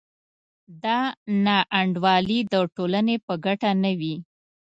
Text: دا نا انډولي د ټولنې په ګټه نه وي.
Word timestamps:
دا 0.83 0.99
نا 1.45 1.57
انډولي 1.79 2.39
د 2.53 2.55
ټولنې 2.75 3.15
په 3.25 3.33
ګټه 3.45 3.69
نه 3.83 3.91
وي. 3.99 4.15